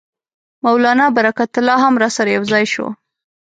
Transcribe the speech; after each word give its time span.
مولنا 0.65 1.05
برکت 1.15 1.51
الله 1.59 1.77
هم 1.85 1.93
راسره 2.03 2.29
یو 2.35 2.43
ځای 2.51 2.63
شو. 2.73 2.85